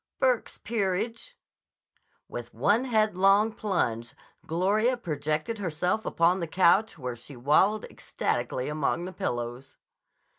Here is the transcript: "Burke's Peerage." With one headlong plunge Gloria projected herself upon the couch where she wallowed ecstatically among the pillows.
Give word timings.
"Burke's 0.19 0.57
Peerage." 0.57 1.37
With 2.27 2.55
one 2.55 2.85
headlong 2.85 3.53
plunge 3.53 4.15
Gloria 4.47 4.97
projected 4.97 5.59
herself 5.59 6.07
upon 6.07 6.39
the 6.39 6.47
couch 6.47 6.97
where 6.97 7.15
she 7.15 7.35
wallowed 7.35 7.83
ecstatically 7.85 8.67
among 8.67 9.05
the 9.05 9.13
pillows. 9.13 9.77